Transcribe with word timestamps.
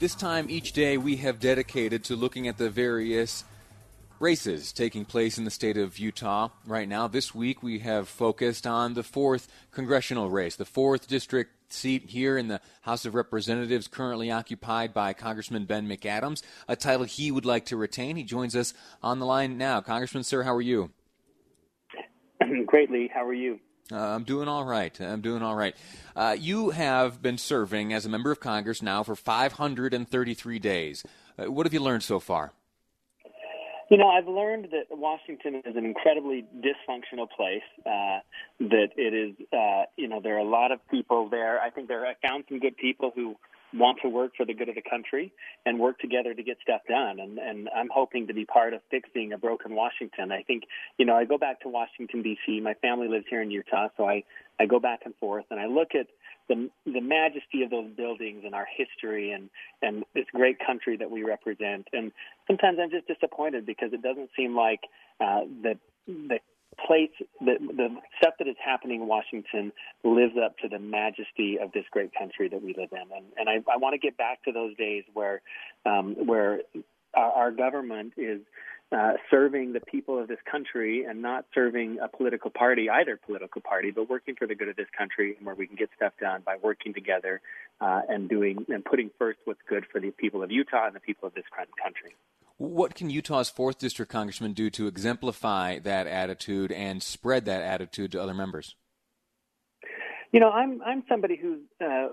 This 0.00 0.14
time 0.14 0.48
each 0.48 0.72
day 0.72 0.96
we 0.96 1.16
have 1.16 1.40
dedicated 1.40 2.04
to 2.04 2.16
looking 2.16 2.48
at 2.48 2.56
the 2.56 2.70
various 2.70 3.44
races 4.18 4.72
taking 4.72 5.04
place 5.04 5.36
in 5.36 5.44
the 5.44 5.50
state 5.50 5.76
of 5.76 5.98
Utah 5.98 6.48
right 6.64 6.88
now. 6.88 7.06
This 7.06 7.34
week 7.34 7.62
we 7.62 7.80
have 7.80 8.08
focused 8.08 8.66
on 8.66 8.94
the 8.94 9.02
fourth 9.02 9.46
congressional 9.72 10.30
race, 10.30 10.56
the 10.56 10.64
fourth 10.64 11.06
district 11.06 11.74
seat 11.74 12.06
here 12.06 12.38
in 12.38 12.48
the 12.48 12.62
House 12.80 13.04
of 13.04 13.14
Representatives, 13.14 13.88
currently 13.88 14.30
occupied 14.30 14.94
by 14.94 15.12
Congressman 15.12 15.66
Ben 15.66 15.86
McAdams, 15.86 16.40
a 16.66 16.76
title 16.76 17.04
he 17.04 17.30
would 17.30 17.44
like 17.44 17.66
to 17.66 17.76
retain. 17.76 18.16
He 18.16 18.24
joins 18.24 18.56
us 18.56 18.72
on 19.02 19.18
the 19.18 19.26
line 19.26 19.58
now. 19.58 19.82
Congressman, 19.82 20.24
sir, 20.24 20.44
how 20.44 20.54
are 20.54 20.62
you? 20.62 20.92
Greatly. 22.64 23.10
How 23.12 23.26
are 23.26 23.34
you? 23.34 23.60
Uh, 23.92 23.96
I'm 23.96 24.24
doing 24.24 24.48
all 24.48 24.64
right. 24.64 24.98
I'm 25.00 25.20
doing 25.20 25.42
all 25.42 25.54
right. 25.54 25.74
Uh, 26.14 26.36
you 26.38 26.70
have 26.70 27.22
been 27.22 27.38
serving 27.38 27.92
as 27.92 28.06
a 28.06 28.08
member 28.08 28.30
of 28.30 28.40
Congress 28.40 28.82
now 28.82 29.02
for 29.02 29.16
533 29.16 30.58
days. 30.58 31.04
Uh, 31.38 31.50
what 31.50 31.66
have 31.66 31.74
you 31.74 31.80
learned 31.80 32.02
so 32.02 32.20
far? 32.20 32.52
You 33.90 33.96
know, 33.96 34.08
I've 34.08 34.28
learned 34.28 34.68
that 34.70 34.96
Washington 34.96 35.62
is 35.66 35.74
an 35.74 35.84
incredibly 35.84 36.46
dysfunctional 36.58 37.28
place. 37.28 37.62
Uh, 37.84 38.20
that 38.60 38.90
it 38.96 39.12
is, 39.12 39.46
uh, 39.52 39.86
you 39.96 40.06
know, 40.06 40.20
there 40.22 40.36
are 40.36 40.38
a 40.38 40.48
lot 40.48 40.70
of 40.70 40.78
people 40.88 41.28
there. 41.28 41.60
I 41.60 41.70
think 41.70 41.88
there 41.88 42.06
I 42.06 42.14
found 42.24 42.44
some 42.48 42.60
good 42.60 42.76
people 42.76 43.10
who 43.12 43.34
want 43.74 43.98
to 44.02 44.08
work 44.08 44.32
for 44.36 44.44
the 44.44 44.54
good 44.54 44.68
of 44.68 44.74
the 44.74 44.82
country 44.82 45.32
and 45.64 45.78
work 45.78 45.98
together 45.98 46.34
to 46.34 46.42
get 46.42 46.58
stuff 46.62 46.80
done. 46.88 47.20
And, 47.20 47.38
and 47.38 47.68
I'm 47.74 47.88
hoping 47.92 48.26
to 48.26 48.34
be 48.34 48.44
part 48.44 48.74
of 48.74 48.80
fixing 48.90 49.32
a 49.32 49.38
broken 49.38 49.74
Washington. 49.74 50.32
I 50.32 50.42
think, 50.42 50.64
you 50.98 51.06
know, 51.06 51.16
I 51.16 51.24
go 51.24 51.38
back 51.38 51.60
to 51.60 51.68
Washington, 51.68 52.22
D.C. 52.22 52.60
My 52.60 52.74
family 52.74 53.08
lives 53.08 53.26
here 53.28 53.42
in 53.42 53.50
Utah, 53.50 53.88
so 53.96 54.08
I, 54.08 54.24
I 54.58 54.66
go 54.66 54.80
back 54.80 55.00
and 55.04 55.14
forth 55.16 55.44
and 55.50 55.60
I 55.60 55.66
look 55.66 55.94
at 55.94 56.06
the, 56.48 56.68
the 56.84 57.00
majesty 57.00 57.62
of 57.62 57.70
those 57.70 57.90
buildings 57.96 58.42
and 58.44 58.54
our 58.54 58.66
history 58.76 59.32
and, 59.32 59.50
and 59.82 60.04
this 60.14 60.26
great 60.34 60.58
country 60.64 60.96
that 60.96 61.10
we 61.10 61.22
represent. 61.22 61.86
And 61.92 62.10
sometimes 62.46 62.78
I'm 62.82 62.90
just 62.90 63.06
disappointed 63.06 63.66
because 63.66 63.92
it 63.92 64.02
doesn't 64.02 64.30
seem 64.36 64.56
like 64.56 64.80
uh, 65.20 65.42
the, 65.62 65.78
the 66.06 66.40
place 66.86 67.10
the 67.40 67.56
the 67.60 67.88
stuff 68.18 68.34
that 68.38 68.48
is 68.48 68.56
happening 68.64 69.02
in 69.02 69.06
Washington 69.08 69.72
lives 70.04 70.34
up 70.42 70.56
to 70.58 70.68
the 70.68 70.78
majesty 70.78 71.58
of 71.60 71.72
this 71.72 71.84
great 71.90 72.10
country 72.14 72.48
that 72.48 72.62
we 72.62 72.74
live 72.74 72.90
in, 72.92 73.16
and 73.16 73.26
and 73.36 73.48
I, 73.48 73.72
I 73.72 73.76
want 73.76 73.94
to 73.94 73.98
get 73.98 74.16
back 74.16 74.42
to 74.44 74.52
those 74.52 74.76
days 74.76 75.04
where 75.12 75.42
um, 75.84 76.14
where 76.26 76.60
our, 77.14 77.32
our 77.32 77.50
government 77.50 78.14
is 78.16 78.40
uh, 78.92 79.12
serving 79.30 79.72
the 79.72 79.80
people 79.80 80.18
of 80.18 80.26
this 80.26 80.38
country 80.50 81.04
and 81.04 81.22
not 81.22 81.44
serving 81.54 81.98
a 82.02 82.08
political 82.08 82.50
party, 82.50 82.90
either 82.90 83.16
political 83.16 83.60
party, 83.60 83.90
but 83.90 84.10
working 84.10 84.34
for 84.34 84.46
the 84.46 84.54
good 84.54 84.68
of 84.68 84.76
this 84.76 84.88
country 84.96 85.36
and 85.36 85.46
where 85.46 85.54
we 85.54 85.66
can 85.66 85.76
get 85.76 85.88
stuff 85.94 86.12
done 86.20 86.42
by 86.44 86.56
working 86.60 86.92
together 86.92 87.40
uh, 87.80 88.02
and 88.08 88.28
doing 88.28 88.66
and 88.68 88.84
putting 88.84 89.10
first 89.18 89.38
what's 89.44 89.60
good 89.68 89.84
for 89.92 90.00
the 90.00 90.10
people 90.10 90.42
of 90.42 90.50
Utah 90.50 90.86
and 90.86 90.96
the 90.96 91.00
people 91.00 91.28
of 91.28 91.34
this 91.34 91.44
country. 91.54 92.16
What 92.56 92.94
can 92.94 93.08
Utah's 93.08 93.48
fourth 93.48 93.78
district 93.78 94.10
congressman 94.10 94.52
do 94.52 94.70
to 94.70 94.86
exemplify 94.86 95.78
that 95.78 96.06
attitude 96.06 96.72
and 96.72 97.02
spread 97.02 97.44
that 97.46 97.62
attitude 97.62 98.12
to 98.12 98.20
other 98.20 98.34
members? 98.34 98.74
You 100.32 100.40
know, 100.40 100.50
I'm 100.50 100.82
I'm 100.82 101.04
somebody 101.08 101.36
who's 101.36 101.60
uh, 101.80 102.08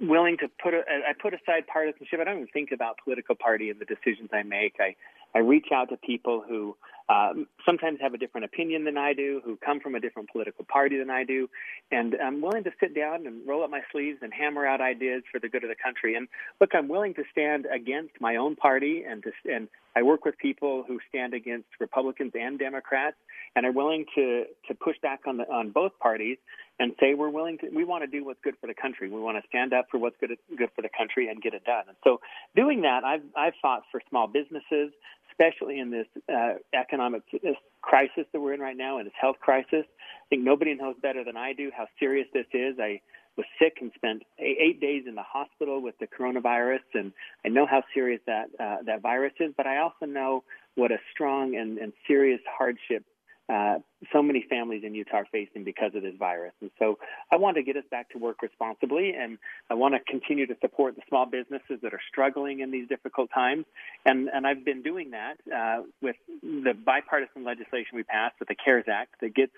willing 0.00 0.36
to 0.38 0.48
put 0.62 0.74
a, 0.74 0.80
I 0.80 1.12
put 1.20 1.34
aside 1.34 1.66
partisanship. 1.66 2.20
I 2.20 2.24
don't 2.24 2.36
even 2.36 2.48
think 2.48 2.70
about 2.72 2.98
political 3.02 3.34
party 3.34 3.70
in 3.70 3.78
the 3.78 3.84
decisions 3.84 4.30
I 4.32 4.42
make. 4.42 4.76
I 4.78 4.94
I 5.34 5.40
reach 5.40 5.66
out 5.72 5.88
to 5.90 5.96
people 5.96 6.44
who 6.46 6.76
um, 7.08 7.46
sometimes 7.66 7.98
have 8.00 8.14
a 8.14 8.18
different 8.18 8.46
opinion 8.46 8.84
than 8.84 8.96
I 8.96 9.12
do, 9.12 9.42
who 9.44 9.56
come 9.56 9.80
from 9.80 9.94
a 9.94 10.00
different 10.00 10.30
political 10.30 10.64
party 10.64 10.98
than 10.98 11.10
I 11.10 11.24
do, 11.24 11.48
and 11.90 12.14
I'm 12.14 12.40
willing 12.40 12.64
to 12.64 12.70
sit 12.80 12.94
down 12.94 13.26
and 13.26 13.46
roll 13.46 13.62
up 13.62 13.70
my 13.70 13.82
sleeves 13.92 14.18
and 14.22 14.32
hammer 14.32 14.66
out 14.66 14.80
ideas 14.80 15.22
for 15.30 15.38
the 15.38 15.48
good 15.48 15.64
of 15.64 15.68
the 15.68 15.76
country. 15.82 16.14
And 16.14 16.28
look, 16.60 16.70
I'm 16.72 16.88
willing 16.88 17.12
to 17.14 17.24
stand 17.30 17.66
against 17.66 18.12
my 18.20 18.36
own 18.36 18.56
party, 18.56 19.04
and 19.06 19.22
to, 19.24 19.32
and 19.52 19.68
I 19.94 20.02
work 20.02 20.24
with 20.24 20.38
people 20.38 20.84
who 20.86 20.98
stand 21.08 21.34
against 21.34 21.68
Republicans 21.78 22.32
and 22.34 22.58
Democrats, 22.58 23.16
and 23.54 23.66
are 23.66 23.72
willing 23.72 24.06
to 24.14 24.44
to 24.68 24.74
push 24.74 24.96
back 25.02 25.20
on 25.26 25.36
the 25.36 25.44
on 25.44 25.70
both 25.70 25.92
parties 25.98 26.38
and 26.80 26.92
say 26.98 27.14
we're 27.14 27.30
willing 27.30 27.58
to 27.58 27.68
we 27.74 27.84
want 27.84 28.02
to 28.02 28.06
do 28.08 28.24
what's 28.24 28.40
good 28.42 28.54
for 28.60 28.66
the 28.66 28.74
country. 28.74 29.10
We 29.10 29.20
want 29.20 29.36
to 29.36 29.46
stand 29.48 29.72
up 29.72 29.86
for 29.90 29.98
what's 29.98 30.16
good 30.20 30.30
good 30.56 30.70
for 30.74 30.82
the 30.82 30.88
country 30.96 31.28
and 31.28 31.40
get 31.42 31.54
it 31.54 31.64
done. 31.64 31.84
And 31.88 31.96
so, 32.02 32.20
doing 32.56 32.82
that, 32.82 33.04
I've 33.04 33.22
I've 33.36 33.54
fought 33.60 33.82
for 33.92 34.00
small 34.08 34.26
businesses 34.26 34.90
especially 35.38 35.78
in 35.78 35.90
this 35.90 36.06
uh, 36.32 36.54
economic 36.78 37.22
this 37.32 37.56
crisis 37.82 38.24
that 38.32 38.40
we're 38.40 38.54
in 38.54 38.60
right 38.60 38.76
now, 38.76 38.98
and 38.98 39.06
this 39.06 39.14
health 39.20 39.36
crisis. 39.40 39.84
I 39.84 40.26
think 40.30 40.42
nobody 40.42 40.74
knows 40.74 40.96
better 41.02 41.24
than 41.24 41.36
I 41.36 41.52
do 41.52 41.70
how 41.76 41.86
serious 41.98 42.26
this 42.32 42.46
is. 42.52 42.76
I 42.80 43.00
was 43.36 43.46
sick 43.58 43.78
and 43.80 43.90
spent 43.96 44.22
eight 44.38 44.80
days 44.80 45.04
in 45.08 45.16
the 45.16 45.22
hospital 45.22 45.82
with 45.82 45.96
the 45.98 46.06
coronavirus, 46.06 46.84
and 46.94 47.12
I 47.44 47.48
know 47.48 47.66
how 47.66 47.82
serious 47.92 48.20
that 48.26 48.46
uh, 48.60 48.76
that 48.86 49.02
virus 49.02 49.32
is. 49.40 49.52
But 49.56 49.66
I 49.66 49.78
also 49.78 50.06
know 50.06 50.44
what 50.76 50.92
a 50.92 50.98
strong 51.12 51.56
and, 51.56 51.78
and 51.78 51.92
serious 52.06 52.40
hardship 52.48 53.04
uh, 53.52 53.78
so 54.12 54.22
many 54.22 54.44
families 54.48 54.82
in 54.84 54.94
Utah 54.94 55.18
are 55.18 55.26
facing 55.30 55.64
because 55.64 55.94
of 55.94 56.02
this 56.02 56.14
virus. 56.18 56.52
And 56.60 56.70
so 56.78 56.98
I 57.30 57.36
want 57.36 57.56
to 57.56 57.62
get 57.62 57.76
us 57.76 57.84
back 57.90 58.10
to 58.10 58.18
work 58.18 58.40
responsibly, 58.42 59.12
and 59.12 59.38
I 59.70 59.74
want 59.74 59.94
to 59.94 60.00
continue 60.00 60.46
to 60.46 60.56
support 60.60 60.96
the 60.96 61.02
small 61.08 61.26
businesses 61.26 61.80
that 61.82 61.92
are 61.92 62.00
struggling 62.08 62.60
in 62.60 62.70
these 62.70 62.88
difficult 62.88 63.30
times. 63.34 63.66
And, 64.06 64.28
and 64.32 64.46
I've 64.46 64.64
been 64.64 64.82
doing 64.82 65.10
that 65.10 65.34
uh, 65.54 65.82
with 66.00 66.16
the 66.42 66.72
bipartisan 66.72 67.44
legislation 67.44 67.96
we 67.96 68.02
passed 68.02 68.36
with 68.38 68.48
the 68.48 68.54
CARES 68.54 68.86
Act 68.88 69.20
that 69.20 69.34
gets 69.34 69.52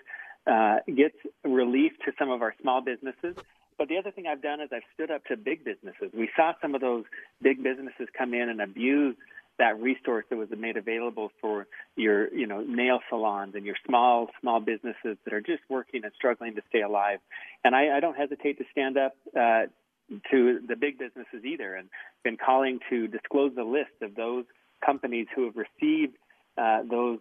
uh, 0.46 0.76
gets 0.86 1.16
relief 1.44 1.92
to 2.04 2.12
some 2.18 2.30
of 2.30 2.40
our 2.40 2.54
small 2.62 2.80
businesses. 2.80 3.34
But 3.78 3.88
the 3.88 3.98
other 3.98 4.12
thing 4.12 4.26
I've 4.28 4.42
done 4.42 4.60
is 4.60 4.68
I've 4.72 4.86
stood 4.94 5.10
up 5.10 5.24
to 5.24 5.36
big 5.36 5.64
businesses. 5.64 6.10
We 6.14 6.30
saw 6.36 6.52
some 6.62 6.76
of 6.76 6.80
those 6.80 7.04
big 7.42 7.64
businesses 7.64 8.06
come 8.16 8.32
in 8.32 8.48
and 8.48 8.60
abuse 8.60 9.16
that 9.58 9.80
resource 9.80 10.24
that 10.30 10.36
was 10.36 10.48
made 10.56 10.76
available 10.76 11.30
for 11.40 11.66
your 11.96 12.32
you 12.34 12.46
know 12.46 12.62
nail 12.62 13.00
salons 13.08 13.54
and 13.54 13.64
your 13.64 13.76
small 13.86 14.28
small 14.40 14.60
businesses 14.60 15.16
that 15.24 15.32
are 15.32 15.40
just 15.40 15.62
working 15.68 16.04
and 16.04 16.12
struggling 16.14 16.54
to 16.54 16.62
stay 16.68 16.82
alive. 16.82 17.18
And 17.64 17.74
i, 17.74 17.96
I 17.96 18.00
don't 18.00 18.16
hesitate 18.16 18.58
to 18.58 18.64
stand 18.72 18.96
up 18.98 19.14
uh, 19.38 19.66
to 20.30 20.60
the 20.66 20.76
big 20.76 20.98
businesses 20.98 21.44
either 21.44 21.74
and 21.74 21.88
been 22.22 22.36
calling 22.36 22.80
to 22.90 23.08
disclose 23.08 23.52
the 23.54 23.64
list 23.64 24.02
of 24.02 24.14
those 24.14 24.44
companies 24.84 25.26
who 25.34 25.46
have 25.46 25.56
received 25.56 26.16
uh, 26.58 26.82
those 26.88 27.18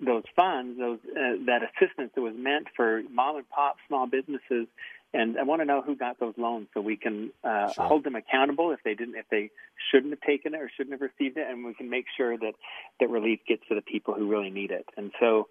those 0.00 0.24
funds 0.34 0.78
those 0.78 0.98
uh, 1.10 1.36
that 1.46 1.62
assistance 1.62 2.10
that 2.14 2.22
was 2.22 2.34
meant 2.36 2.66
for 2.76 3.02
mom 3.10 3.36
and 3.36 3.48
pop 3.50 3.76
small 3.86 4.06
businesses 4.06 4.66
and 5.14 5.38
I 5.38 5.42
want 5.42 5.60
to 5.60 5.66
know 5.66 5.82
who 5.82 5.94
got 5.94 6.18
those 6.18 6.34
loans 6.36 6.68
so 6.72 6.80
we 6.80 6.96
can 6.96 7.30
uh, 7.44 7.72
sure. 7.72 7.84
hold 7.84 8.04
them 8.04 8.14
accountable 8.14 8.70
if 8.70 8.80
they 8.84 8.94
didn't, 8.94 9.16
if 9.16 9.26
they 9.30 9.50
shouldn't 9.90 10.12
have 10.12 10.20
taken 10.20 10.54
it 10.54 10.60
or 10.60 10.70
shouldn't 10.74 10.92
have 10.92 11.02
received 11.02 11.36
it, 11.36 11.46
and 11.48 11.64
we 11.64 11.74
can 11.74 11.90
make 11.90 12.06
sure 12.16 12.36
that 12.36 12.54
that 13.00 13.10
relief 13.10 13.40
gets 13.46 13.62
to 13.68 13.74
the 13.74 13.82
people 13.82 14.14
who 14.14 14.30
really 14.30 14.50
need 14.50 14.70
it. 14.70 14.86
And 14.96 15.12
so, 15.20 15.48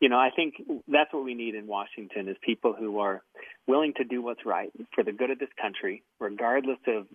you 0.00 0.08
know, 0.08 0.18
I 0.18 0.30
think 0.34 0.54
that's 0.88 1.12
what 1.12 1.24
we 1.24 1.34
need 1.34 1.54
in 1.54 1.66
Washington 1.66 2.28
is 2.28 2.36
people 2.40 2.74
who 2.78 3.00
are 3.00 3.22
willing 3.66 3.94
to 3.96 4.04
do 4.04 4.22
what's 4.22 4.46
right 4.46 4.70
for 4.94 5.02
the 5.02 5.12
good 5.12 5.30
of 5.30 5.38
this 5.38 5.50
country, 5.60 6.02
regardless 6.20 6.78
of 6.86 7.06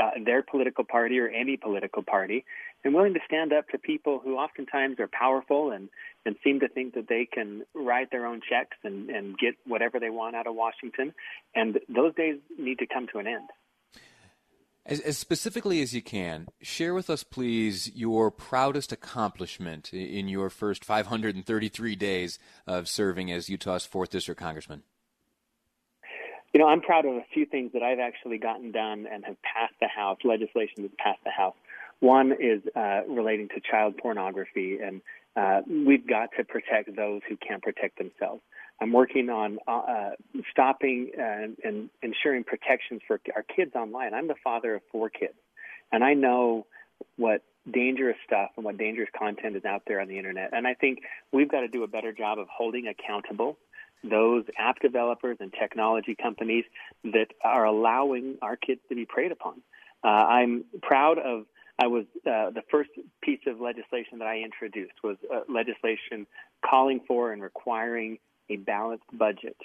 uh, 0.00 0.10
their 0.24 0.42
political 0.42 0.84
party 0.84 1.18
or 1.18 1.28
any 1.28 1.56
political 1.56 2.02
party, 2.02 2.44
and 2.84 2.94
willing 2.94 3.14
to 3.14 3.20
stand 3.26 3.52
up 3.52 3.68
to 3.68 3.78
people 3.78 4.20
who 4.22 4.36
oftentimes 4.36 4.98
are 4.98 5.08
powerful 5.08 5.70
and, 5.70 5.88
and 6.24 6.36
seem 6.42 6.60
to 6.60 6.68
think 6.68 6.94
that 6.94 7.08
they 7.08 7.26
can 7.30 7.62
write 7.74 8.10
their 8.10 8.26
own 8.26 8.40
checks 8.48 8.76
and, 8.84 9.10
and 9.10 9.38
get 9.38 9.54
whatever 9.66 10.00
they 10.00 10.10
want 10.10 10.36
out 10.36 10.46
of 10.46 10.54
Washington. 10.54 11.12
And 11.54 11.78
those 11.88 12.14
days 12.14 12.36
need 12.58 12.78
to 12.78 12.86
come 12.86 13.06
to 13.12 13.18
an 13.18 13.26
end. 13.26 13.48
As, 14.86 15.00
as, 15.00 15.18
specifically 15.18 15.82
as 15.82 15.94
you 15.94 16.00
can, 16.00 16.48
share 16.62 16.94
with 16.94 17.10
us, 17.10 17.22
please, 17.22 17.94
your 17.94 18.30
proudest 18.30 18.92
accomplishment 18.92 19.92
in 19.92 20.26
your 20.26 20.48
first 20.48 20.84
533 20.84 21.96
days 21.96 22.38
of 22.66 22.88
serving 22.88 23.30
as 23.30 23.50
Utah's 23.50 23.86
4th 23.86 24.08
District 24.08 24.40
Congressman. 24.40 24.82
You 26.52 26.58
know, 26.60 26.66
I'm 26.66 26.80
proud 26.80 27.04
of 27.04 27.14
a 27.14 27.24
few 27.32 27.46
things 27.46 27.72
that 27.74 27.82
I've 27.82 28.00
actually 28.00 28.38
gotten 28.38 28.72
done 28.72 29.06
and 29.10 29.24
have 29.24 29.36
passed 29.42 29.74
the 29.80 29.88
House, 29.88 30.18
legislation 30.24 30.82
that's 30.82 30.94
passed 30.98 31.22
the 31.24 31.30
House. 31.30 31.54
One 32.00 32.32
is 32.32 32.62
uh, 32.74 33.02
relating 33.08 33.48
to 33.50 33.60
child 33.60 33.96
pornography, 33.98 34.78
and 34.82 35.00
uh, 35.36 35.60
we've 35.68 36.06
got 36.06 36.30
to 36.38 36.44
protect 36.44 36.96
those 36.96 37.20
who 37.28 37.36
can't 37.36 37.62
protect 37.62 37.98
themselves. 37.98 38.42
I'm 38.80 38.92
working 38.92 39.28
on 39.28 39.58
uh, 39.68 39.70
uh, 39.70 40.10
stopping 40.50 41.10
and, 41.16 41.56
and 41.62 41.90
ensuring 42.02 42.44
protections 42.44 43.02
for 43.06 43.20
our 43.36 43.42
kids 43.42 43.72
online. 43.76 44.14
I'm 44.14 44.26
the 44.26 44.34
father 44.42 44.74
of 44.74 44.82
four 44.90 45.10
kids, 45.10 45.34
and 45.92 46.02
I 46.02 46.14
know 46.14 46.66
what 47.16 47.42
dangerous 47.70 48.16
stuff 48.26 48.50
and 48.56 48.64
what 48.64 48.78
dangerous 48.78 49.10
content 49.16 49.54
is 49.54 49.64
out 49.64 49.82
there 49.86 50.00
on 50.00 50.08
the 50.08 50.16
internet. 50.16 50.50
And 50.52 50.66
I 50.66 50.74
think 50.74 51.00
we've 51.32 51.50
got 51.50 51.60
to 51.60 51.68
do 51.68 51.84
a 51.84 51.86
better 51.86 52.12
job 52.12 52.38
of 52.38 52.48
holding 52.48 52.86
accountable 52.88 53.58
those 54.02 54.44
app 54.58 54.80
developers 54.80 55.36
and 55.40 55.52
technology 55.52 56.16
companies 56.20 56.64
that 57.04 57.28
are 57.44 57.64
allowing 57.64 58.38
our 58.42 58.56
kids 58.56 58.80
to 58.88 58.94
be 58.94 59.04
preyed 59.04 59.32
upon. 59.32 59.62
Uh, 60.02 60.08
I'm 60.08 60.64
proud 60.82 61.18
of. 61.18 61.44
I 61.78 61.86
was 61.86 62.04
uh, 62.26 62.50
the 62.50 62.62
first 62.70 62.90
piece 63.22 63.40
of 63.46 63.60
legislation 63.60 64.18
that 64.18 64.28
I 64.28 64.38
introduced 64.38 64.92
was 65.02 65.16
uh, 65.32 65.40
legislation 65.48 66.26
calling 66.64 67.00
for 67.06 67.32
and 67.32 67.42
requiring 67.42 68.18
a 68.50 68.56
balanced 68.56 69.06
budget 69.12 69.56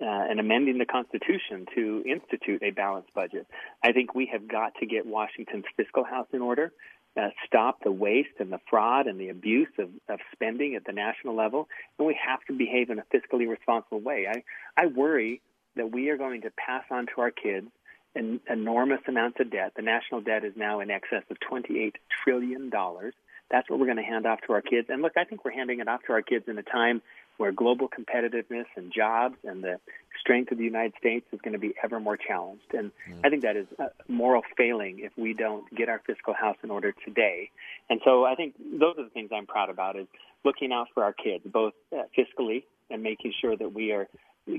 uh, 0.00 0.04
and 0.04 0.38
amending 0.38 0.78
the 0.78 0.86
Constitution 0.86 1.66
to 1.74 2.04
institute 2.06 2.62
a 2.62 2.70
balanced 2.70 3.12
budget. 3.14 3.46
I 3.82 3.92
think 3.92 4.14
we 4.14 4.26
have 4.32 4.46
got 4.46 4.74
to 4.80 4.86
get 4.86 5.06
Washington's 5.06 5.64
fiscal 5.76 6.04
house 6.04 6.28
in 6.32 6.42
order, 6.42 6.72
uh, 7.16 7.28
stop 7.46 7.82
the 7.82 7.92
waste 7.92 8.40
and 8.40 8.52
the 8.52 8.60
fraud 8.68 9.06
and 9.06 9.20
the 9.20 9.28
abuse 9.28 9.68
of, 9.78 9.88
of 10.08 10.18
spending 10.32 10.74
at 10.74 10.84
the 10.84 10.92
national 10.92 11.36
level, 11.36 11.68
and 11.98 12.06
we 12.06 12.18
have 12.26 12.40
to 12.46 12.52
behave 12.52 12.90
in 12.90 12.98
a 12.98 13.04
fiscally 13.14 13.48
responsible 13.48 14.00
way. 14.00 14.26
I, 14.28 14.42
I 14.76 14.86
worry 14.86 15.40
that 15.76 15.90
we 15.92 16.10
are 16.10 16.16
going 16.16 16.42
to 16.42 16.50
pass 16.50 16.84
on 16.90 17.06
to 17.14 17.20
our 17.20 17.30
kids 17.30 17.68
an 18.14 18.40
enormous 18.48 19.00
amounts 19.08 19.40
of 19.40 19.50
debt. 19.50 19.72
The 19.76 19.82
national 19.82 20.20
debt 20.20 20.44
is 20.44 20.52
now 20.56 20.80
in 20.80 20.90
excess 20.90 21.22
of 21.30 21.36
$28 21.50 21.94
trillion. 22.22 22.70
That's 22.70 23.68
what 23.68 23.78
we're 23.78 23.86
going 23.86 23.98
to 23.98 24.04
hand 24.04 24.26
off 24.26 24.40
to 24.46 24.52
our 24.52 24.62
kids. 24.62 24.88
And 24.88 25.02
look, 25.02 25.16
I 25.16 25.24
think 25.24 25.44
we're 25.44 25.52
handing 25.52 25.80
it 25.80 25.88
off 25.88 26.00
to 26.06 26.12
our 26.12 26.22
kids 26.22 26.44
in 26.48 26.56
a 26.58 26.62
time 26.62 27.02
where 27.36 27.52
global 27.52 27.88
competitiveness 27.88 28.66
and 28.76 28.92
jobs 28.92 29.36
and 29.44 29.62
the 29.62 29.78
strength 30.20 30.52
of 30.52 30.58
the 30.58 30.64
United 30.64 30.94
States 30.98 31.26
is 31.32 31.40
going 31.42 31.52
to 31.52 31.58
be 31.58 31.74
ever 31.82 31.98
more 32.00 32.16
challenged. 32.16 32.72
And 32.72 32.92
mm. 33.08 33.20
I 33.24 33.30
think 33.30 33.42
that 33.42 33.56
is 33.56 33.66
a 33.78 33.90
moral 34.08 34.42
failing 34.56 35.00
if 35.00 35.12
we 35.16 35.34
don't 35.34 35.64
get 35.74 35.88
our 35.88 36.00
fiscal 36.06 36.34
house 36.34 36.56
in 36.62 36.70
order 36.70 36.94
today. 37.04 37.50
And 37.90 38.00
so 38.04 38.24
I 38.24 38.34
think 38.34 38.54
those 38.58 38.94
are 38.98 39.04
the 39.04 39.10
things 39.10 39.30
I'm 39.34 39.46
proud 39.46 39.70
about 39.70 39.96
is 39.96 40.06
looking 40.44 40.72
out 40.72 40.88
for 40.94 41.02
our 41.02 41.12
kids, 41.12 41.44
both 41.44 41.74
uh, 41.92 42.02
fiscally 42.16 42.64
and 42.90 43.02
making 43.02 43.32
sure 43.40 43.56
that 43.56 43.72
we 43.72 43.92
are 43.92 44.08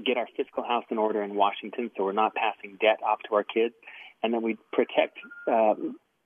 get 0.03 0.17
our 0.17 0.27
fiscal 0.35 0.63
house 0.63 0.85
in 0.89 0.97
order 0.97 1.21
in 1.21 1.35
Washington 1.35 1.91
so 1.95 2.03
we're 2.03 2.11
not 2.11 2.33
passing 2.33 2.75
debt 2.81 2.97
off 3.05 3.19
to 3.29 3.35
our 3.35 3.43
kids 3.43 3.75
and 4.23 4.33
then 4.33 4.41
we 4.41 4.57
protect 4.73 5.19
uh, 5.47 5.75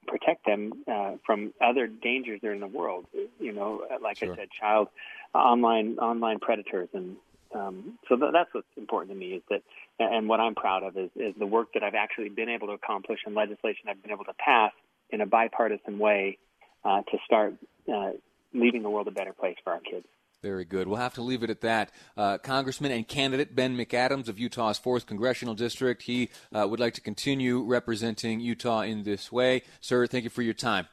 protect 0.10 0.46
them 0.46 0.74
uh, 0.92 1.14
from 1.26 1.54
other 1.62 1.88
dangers 1.88 2.42
that 2.42 2.48
are 2.50 2.54
in 2.54 2.60
the 2.60 2.68
world. 2.68 3.06
You 3.40 3.54
know, 3.54 3.84
like 4.02 4.18
sure. 4.18 4.34
I 4.34 4.36
said, 4.36 4.50
child 4.52 4.90
online 5.34 6.00
online 6.00 6.40
predators, 6.40 6.90
and 6.94 7.16
um, 7.54 7.98
so 8.08 8.16
th- 8.16 8.32
that's 8.34 8.54
what's 8.54 8.68
important 8.78 9.12
to 9.12 9.18
me 9.18 9.34
is 9.34 9.44
that, 9.50 9.62
and 10.00 10.28
what 10.28 10.40
I'm 10.40 10.56
proud 10.56 10.84
of 10.84 10.98
is, 10.98 11.10
is 11.16 11.34
the 11.38 11.48
work 11.48 11.74
that 11.74 11.84
I've 11.84 11.96
actually 11.96 12.30
been 12.30 12.50
able 12.50 12.68
to 12.68 12.74
accomplish 12.74 13.20
and 13.26 13.36
legislation 13.36 13.90
I've 13.90 14.02
been 14.02 14.12
able 14.12 14.26
to 14.26 14.34
pass 14.34 14.72
in 15.10 15.22
a 15.22 15.26
bipartisan 15.26 15.98
way 15.98 16.38
uh, 16.84 17.02
to 17.02 17.18
start 17.26 17.56
uh, 17.92 18.12
leaving 18.54 18.84
the 18.84 18.90
world 18.90 19.08
a 19.08 19.12
better 19.12 19.34
place 19.34 19.58
for 19.64 19.74
our 19.74 19.80
kids. 19.80 20.06
Very 20.42 20.64
good. 20.64 20.88
We'll 20.88 20.98
have 20.98 21.16
to 21.16 21.22
leave 21.22 21.44
it 21.44 21.50
at 21.50 21.62
that. 21.62 21.92
Uh, 22.16 22.38
Congressman 22.38 22.92
and 22.92 23.06
candidate 23.06 23.56
Ben 23.56 23.76
McAdams 23.76 24.30
of 24.30 24.40
Utah's 24.40 24.80
4th 24.80 25.06
Congressional 25.06 25.54
District. 25.54 26.02
He 26.02 26.30
uh, 26.54 26.66
would 26.68 26.80
like 26.80 26.94
to 26.94 27.02
continue 27.02 27.62
representing 27.62 28.40
Utah 28.40 28.82
in 28.82 29.04
this 29.04 29.32
way. 29.32 29.64
Sir, 29.82 30.08
thank 30.08 30.24
you 30.24 30.30
for 30.30 30.42
your 30.42 30.54
time. 30.54 30.88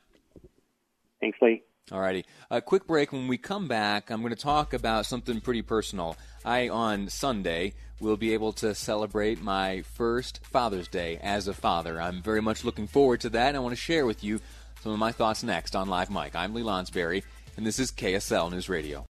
Thanks, 1.21 1.39
Lee. 1.41 1.63
All 1.93 2.01
righty. 2.01 2.25
A 2.51 2.61
quick 2.61 2.89
break. 2.89 3.13
When 3.13 3.29
we 3.29 3.39
come 3.39 3.69
back, 3.69 4.11
I'm 4.11 4.21
going 4.21 4.35
to 4.35 4.41
talk 4.41 4.73
about 4.73 5.07
something 5.07 5.41
pretty 5.41 5.63
personal. 5.63 6.17
I, 6.45 6.69
on 6.69 7.09
Sunday, 7.09 7.75
will 8.01 8.17
be 8.17 8.35
able 8.35 8.53
to 8.55 8.75
celebrate 8.75 9.41
my 9.41 9.83
first 9.83 10.41
Father's 10.45 10.89
Day 10.89 11.19
as 11.23 11.47
a 11.47 11.55
father. 11.55 12.01
I'm 12.01 12.23
very 12.23 12.43
much 12.43 12.65
looking 12.65 12.89
forward 12.89 13.21
to 13.21 13.29
that, 13.31 13.49
and 13.49 13.57
I 13.57 13.61
want 13.61 13.73
to 13.73 13.81
share 13.81 14.05
with 14.05 14.25
you 14.25 14.41
some 14.83 14.93
of 14.93 14.99
my 14.99 15.13
thoughts 15.13 15.45
next 15.45 15.77
on 15.77 15.89
Live 15.89 16.11
Mic. 16.11 16.35
I'm 16.35 16.55
Lee 16.55 16.63
Lonsberry, 16.63 17.23
and 17.57 17.65
this 17.65 17.79
is 17.79 17.93
KSL 17.93 18.51
News 18.51 18.69
Radio. 18.69 19.05